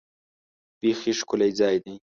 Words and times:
بیخي 0.79 1.11
ښکلی 1.19 1.51
ځای 1.59 1.75
دی. 1.83 1.93